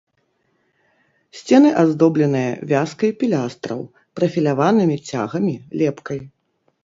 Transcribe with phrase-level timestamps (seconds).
[1.41, 3.79] Сцены аздобленыя вязкай пілястраў,
[4.21, 6.19] прафіляванымі цягамі, лепкай.